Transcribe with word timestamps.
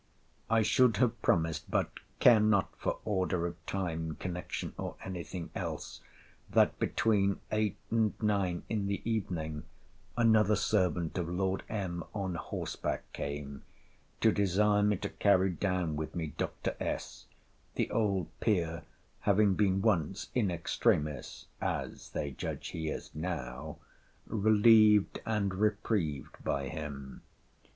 I 0.49 0.63
should 0.63 0.97
have 0.97 1.21
promised 1.21 1.69
(but 1.69 1.91
care 2.19 2.39
not 2.39 2.73
for 2.75 2.97
order 3.05 3.45
of 3.45 3.63
time, 3.67 4.15
connection, 4.19 4.73
or 4.75 4.95
any 5.05 5.23
thing 5.23 5.51
else) 5.53 6.01
that, 6.49 6.79
between 6.79 7.39
eight 7.51 7.77
and 7.91 8.19
nine 8.19 8.63
in 8.67 8.87
the 8.87 9.07
evening, 9.07 9.61
another 10.17 10.55
servant 10.55 11.19
of 11.19 11.29
Lord 11.29 11.61
M. 11.69 12.03
on 12.15 12.33
horseback 12.33 13.03
came, 13.13 13.61
to 14.21 14.31
desire 14.31 14.81
me 14.81 14.97
to 14.97 15.09
carry 15.09 15.51
down 15.51 15.95
with 15.95 16.15
me 16.15 16.33
Dr. 16.35 16.75
S., 16.79 17.27
the 17.75 17.87
old 17.91 18.27
peer 18.39 18.81
having 19.19 19.53
been 19.53 19.83
once 19.83 20.29
(in 20.33 20.49
extremis, 20.49 21.45
as 21.61 22.09
they 22.09 22.31
judge 22.31 22.69
he 22.69 22.89
is 22.89 23.13
now) 23.13 23.77
relieved 24.25 25.21
and 25.27 25.53
reprieved 25.53 26.43
by 26.43 26.69
him. 26.69 27.21